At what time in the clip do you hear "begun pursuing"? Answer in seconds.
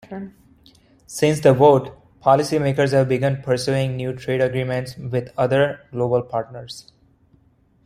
3.07-3.95